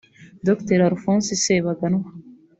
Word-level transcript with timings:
Dr 0.47 0.77
Alphonse 0.87 1.31
Sebaganwa 1.43 2.09